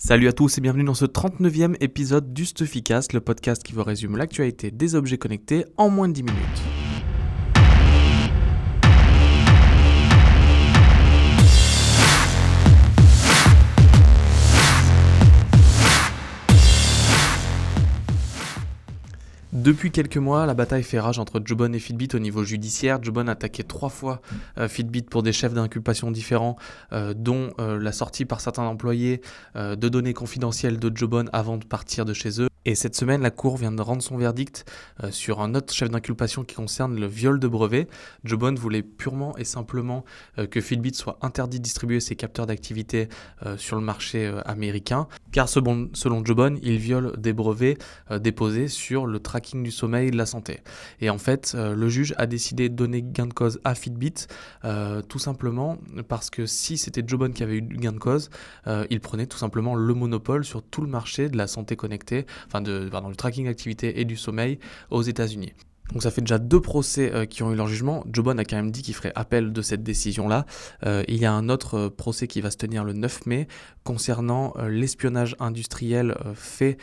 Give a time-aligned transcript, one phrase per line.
[0.00, 3.82] Salut à tous et bienvenue dans ce 39e épisode du Stuffycast, le podcast qui vous
[3.82, 6.87] résume l'actualité des objets connectés en moins de 10 minutes.
[19.68, 23.02] Depuis quelques mois, la bataille fait rage entre Jobon et Fitbit au niveau judiciaire.
[23.02, 24.22] Jobon a attaqué trois fois
[24.56, 26.56] euh, Fitbit pour des chefs d'inculpation différents,
[26.94, 29.20] euh, dont euh, la sortie par certains employés
[29.54, 32.48] de données confidentielles de Jobon avant de partir de chez eux.
[32.68, 34.66] Et cette semaine, la Cour vient de rendre son verdict
[35.10, 37.88] sur un autre chef d'inculpation qui concerne le viol de brevet.
[38.24, 40.04] Jobon voulait purement et simplement
[40.50, 43.08] que Fitbit soit interdit de distribuer ses capteurs d'activité
[43.56, 47.78] sur le marché américain, car selon, selon Jobon, il viole des brevets
[48.20, 50.60] déposés sur le tracking du sommeil et de la santé.
[51.00, 54.26] Et en fait, euh, le juge a décidé de donner gain de cause à Fitbit,
[54.64, 58.30] euh, tout simplement parce que si c'était Jobon qui avait eu gain de cause,
[58.66, 62.26] euh, il prenait tout simplement le monopole sur tout le marché de la santé connectée,
[62.90, 64.58] pardon, du tracking d'activité et du sommeil
[64.90, 65.52] aux États-Unis.
[65.92, 68.04] Donc ça fait déjà deux procès euh, qui ont eu leur jugement.
[68.12, 70.44] Jobon a quand même dit qu'il ferait appel de cette décision-là.
[70.84, 73.48] Euh, il y a un autre euh, procès qui va se tenir le 9 mai
[73.84, 76.76] concernant l'espionnage industriel fait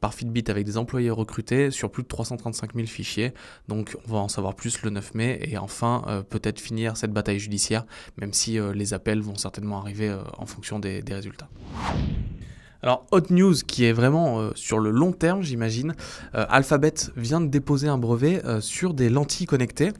[0.00, 3.32] par Fitbit avec des employés recrutés sur plus de 335 000 fichiers.
[3.66, 7.38] Donc on va en savoir plus le 9 mai et enfin peut-être finir cette bataille
[7.38, 7.86] judiciaire,
[8.20, 11.48] même si les appels vont certainement arriver en fonction des résultats.
[12.84, 15.94] Alors, hot news qui est vraiment euh, sur le long terme, j'imagine.
[16.34, 19.94] Euh, Alphabet vient de déposer un brevet euh, sur des lentilles connectées.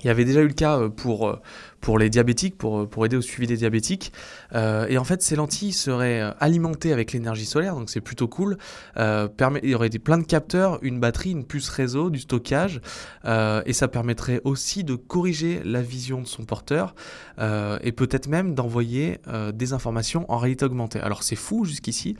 [0.00, 1.38] Il y avait déjà eu le cas pour
[1.80, 4.12] pour les diabétiques, pour, pour aider au suivi des diabétiques.
[4.54, 8.28] Euh, et en fait, ces lentilles seraient euh, alimentées avec l'énergie solaire, donc c'est plutôt
[8.28, 8.58] cool.
[8.96, 9.28] Euh,
[9.62, 12.80] il y aurait des, plein de capteurs, une batterie, une puce réseau, du stockage,
[13.24, 16.94] et ça permettrait aussi de corriger la vision de son porteur,
[17.38, 19.18] et peut-être même d'envoyer
[19.54, 21.00] des informations en réalité augmentée.
[21.00, 22.16] Alors c'est fou jusqu'ici,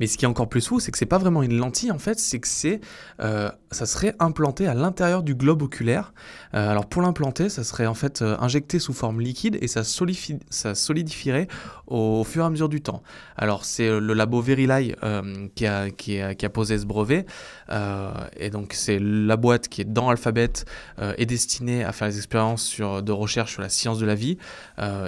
[0.00, 1.98] mais ce qui est encore plus fou, c'est que c'est pas vraiment une lentille en
[1.98, 2.80] fait, c'est que c'est,
[3.18, 6.12] ça serait implanté à l'intérieur du globe oculaire.
[6.52, 11.48] alors pour l'implanter, ça serait en fait injecté sous forme liquide et ça, ça solidifierait
[11.86, 13.02] au, fur et à mesure du temps.
[13.36, 17.26] Alors c'est euh, le labo Verilai euh, qui, a, qui, a, posé ce brevet
[17.70, 20.52] euh, et donc c'est la boîte qui est dans Alphabet
[20.98, 24.38] est destinée à faire des expériences sur, de recherche sur la science de la vie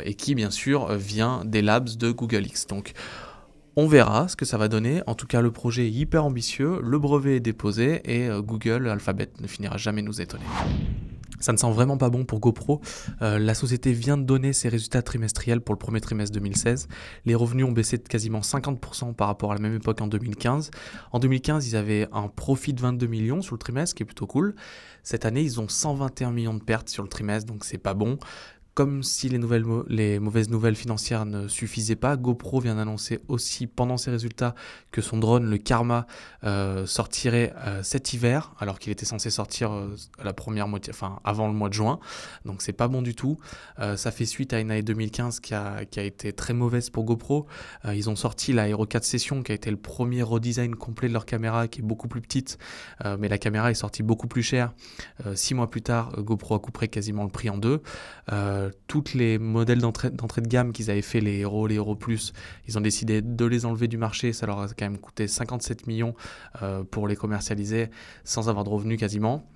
[0.04, 2.66] et qui bien sûr vient des labs de Google X.
[2.66, 2.92] Donc
[3.76, 5.02] on verra ce que ça va donner.
[5.06, 9.30] En tout cas, le projet est hyper ambitieux, le brevet est déposé et Google, Alphabet
[9.40, 10.44] ne finira jamais nous étonner.
[11.40, 12.82] Ça ne sent vraiment pas bon pour GoPro.
[13.22, 16.86] Euh, la société vient de donner ses résultats trimestriels pour le premier trimestre 2016.
[17.24, 20.70] Les revenus ont baissé de quasiment 50% par rapport à la même époque en 2015.
[21.12, 24.26] En 2015, ils avaient un profit de 22 millions sur le trimestre, qui est plutôt
[24.26, 24.54] cool.
[25.02, 28.18] Cette année, ils ont 121 millions de pertes sur le trimestre, donc c'est pas bon.
[28.74, 34.12] Comme si les, mauvaises nouvelles financières ne suffisaient pas, GoPro vient d'annoncer aussi pendant ses
[34.12, 34.54] résultats
[34.92, 36.06] que son drone, le Karma,
[36.44, 41.18] euh, sortirait euh, cet hiver, alors qu'il était censé sortir euh, la première moitié, enfin
[41.24, 41.98] avant le mois de juin.
[42.44, 43.38] Donc c'est pas bon du tout.
[43.96, 47.46] ça fait suite à une année 2015 qui a, été très mauvaise pour GoPro.
[47.92, 51.12] ils ont sorti la Hero 4 Session, qui a été le premier redesign complet de
[51.12, 52.58] leur caméra, qui est beaucoup plus petite,
[53.18, 54.72] mais la caméra est sortie beaucoup plus chère.
[55.34, 57.82] six mois plus tard, GoPro a coupé quasiment le prix en deux.
[58.86, 62.32] Toutes les modèles d'entrée de gamme qu'ils avaient fait, les héros, les héros plus,
[62.66, 64.32] ils ont décidé de les enlever du marché.
[64.32, 66.14] Ça leur a quand même coûté 57 millions
[66.62, 67.90] euh, pour les commercialiser
[68.24, 69.46] sans avoir de revenus quasiment.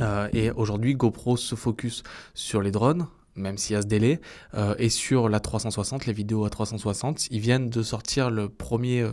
[0.00, 2.02] Euh, et aujourd'hui, GoPro se focus
[2.32, 3.06] sur les drones,
[3.36, 4.20] même s'il y a ce délai.
[4.78, 9.04] et sur la 360, les vidéos à 360, ils viennent de sortir le premier,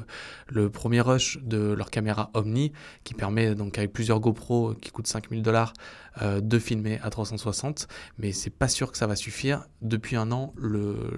[0.47, 2.71] le premier rush de leur caméra Omni,
[3.03, 5.73] qui permet donc avec plusieurs GoPro qui coûtent 5000 dollars
[6.21, 9.65] euh, de filmer à 360, mais c'est pas sûr que ça va suffire.
[9.81, 10.53] Depuis un an,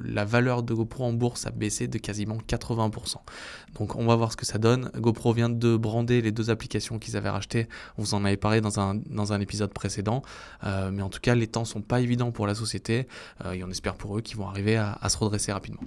[0.04, 3.16] la valeur de GoPro en bourse a baissé de quasiment 80%.
[3.76, 4.92] Donc on va voir ce que ça donne.
[4.96, 7.68] GoPro vient de brander les deux applications qu'ils avaient rachetées.
[7.98, 10.22] On vous en avait parlé dans un, dans un épisode précédent,
[10.64, 13.08] euh, mais en tout cas les temps sont pas évidents pour la société
[13.46, 15.82] euh, et on espère pour eux qu'ils vont arriver à se redresser rapidement.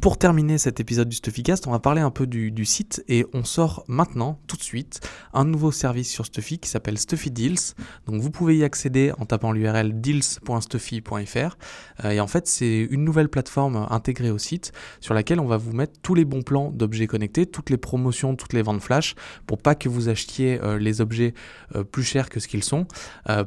[0.00, 3.42] Pour terminer cet épisode du Stuffycast, on va parler un peu du, site et on
[3.42, 5.00] sort maintenant, tout de suite,
[5.34, 7.74] un nouveau service sur Stuffy qui s'appelle Stuffy Deals.
[8.06, 11.56] Donc vous pouvez y accéder en tapant l'URL deals.stuffy.fr
[12.04, 14.70] euh, et en fait c'est une nouvelle plateforme intégrée au site
[15.00, 18.36] sur laquelle on va vous mettre tous les bons plans d'objets connectés, toutes les promotions,
[18.36, 19.16] toutes les ventes flash
[19.48, 21.34] pour pas que vous achetiez euh, les objets
[21.74, 22.86] euh, plus chers que ce qu'ils sont.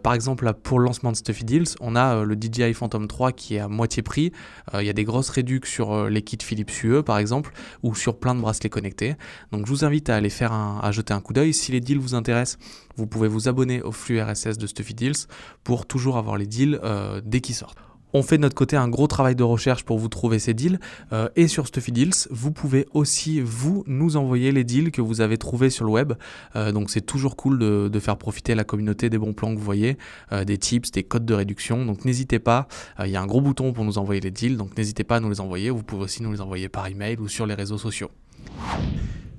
[0.04, 3.56] par exemple pour le lancement de Stuffy Deals, on a le DJI Phantom 3 qui
[3.56, 4.34] est à moitié prix.
[4.78, 7.54] Il y a des grosses réductions sur les kits Philips Hue par exemple,
[7.84, 9.16] ou sur plein de bracelets connectés.
[9.52, 11.54] Donc je vous invite à aller faire un, à jeter un coup d'œil.
[11.54, 12.60] Si les deals vous intéressent,
[12.96, 15.28] vous pouvez vous abonner au flux RSS de Stuffy Deals
[15.64, 17.78] pour toujours avoir les deals euh, dès qu'ils sortent.
[18.14, 20.80] On fait de notre côté un gros travail de recherche pour vous trouver ces deals.
[21.14, 25.22] Euh, et sur Stuffy Deals, vous pouvez aussi, vous, nous envoyer les deals que vous
[25.22, 26.14] avez trouvés sur le web.
[26.56, 29.64] Euh, donc c'est toujours cool de, faire profiter la communauté des bons plans que vous
[29.64, 29.98] voyez,
[30.32, 31.86] euh, des tips, des codes de réduction.
[31.86, 32.68] Donc n'hésitez pas,
[33.04, 34.58] il y a un gros bouton pour nous envoyer les deals.
[34.58, 35.70] Donc n'hésitez pas à nous les envoyer.
[35.70, 38.10] Vous pouvez aussi nous les envoyer par email ou sur les réseaux sociaux.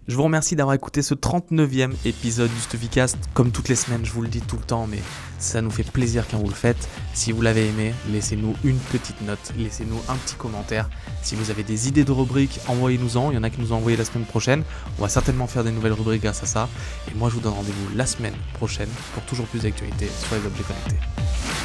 [0.08, 3.16] Je vous remercie d'avoir écouté ce 39e épisode du Stuffycast.
[3.34, 4.99] Comme toutes les semaines, je vous le dis tout le temps, mais
[5.38, 6.88] ça nous fait plaisir quand vous le faites.
[7.14, 10.90] Si vous l'avez aimé, laissez-nous une petite note, laissez-nous un petit commentaire.
[11.22, 13.31] Si vous avez des idées de rubriques, envoyez-nous-en.
[13.31, 14.64] Il y en a qui nous ont envoyé la semaine prochaine.
[14.99, 16.69] On va certainement faire des nouvelles rubriques grâce à ça.
[17.08, 20.44] Et moi, je vous donne rendez-vous la semaine prochaine pour toujours plus d'actualités sur les
[20.44, 21.61] objets connectés.